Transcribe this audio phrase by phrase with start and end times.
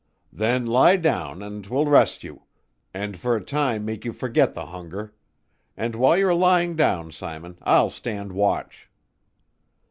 [0.33, 2.41] "Then lie down and 'twill rest you,
[2.91, 5.13] and for a time make you forget the hunger.
[5.77, 8.89] And while you're lying down, Simon, I'll stand watch."